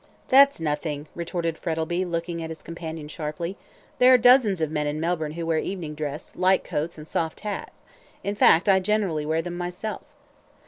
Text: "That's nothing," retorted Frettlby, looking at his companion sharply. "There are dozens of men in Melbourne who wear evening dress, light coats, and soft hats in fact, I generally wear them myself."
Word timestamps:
"That's 0.29 0.59
nothing," 0.59 1.05
retorted 1.13 1.59
Frettlby, 1.59 2.05
looking 2.05 2.41
at 2.41 2.49
his 2.49 2.63
companion 2.63 3.07
sharply. 3.07 3.55
"There 3.99 4.11
are 4.11 4.17
dozens 4.17 4.59
of 4.59 4.71
men 4.71 4.87
in 4.87 4.99
Melbourne 4.99 5.33
who 5.33 5.45
wear 5.45 5.59
evening 5.59 5.93
dress, 5.93 6.33
light 6.35 6.63
coats, 6.63 6.97
and 6.97 7.07
soft 7.07 7.41
hats 7.41 7.71
in 8.23 8.33
fact, 8.33 8.67
I 8.67 8.79
generally 8.79 9.27
wear 9.27 9.43
them 9.43 9.55
myself." 9.55 10.01